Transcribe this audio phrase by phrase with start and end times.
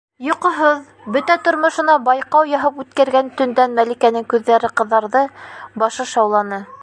[0.25, 0.79] Йоҡоһоҙ,
[1.15, 5.25] бөтә тормошона байҡау яһап үткәргән төндән Мәликәнең күҙҙәре ҡыҙарҙы,
[5.85, 6.65] башы шауланы.